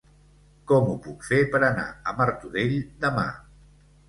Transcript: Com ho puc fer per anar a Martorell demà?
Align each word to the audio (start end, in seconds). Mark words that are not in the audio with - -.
Com 0.71 0.87
ho 0.93 0.95
puc 1.07 1.27
fer 1.27 1.39
per 1.51 1.61
anar 1.67 1.85
a 1.91 2.15
Martorell 2.23 2.75
demà? 3.05 3.29